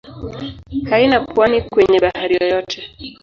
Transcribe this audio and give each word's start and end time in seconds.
Haina 0.89 1.17
pwani 1.25 1.61
kwenye 1.61 1.99
bahari 1.99 2.35
yoyote. 2.41 2.81